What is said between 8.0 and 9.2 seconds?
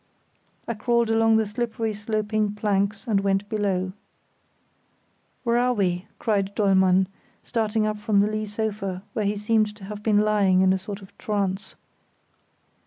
the lee sofa,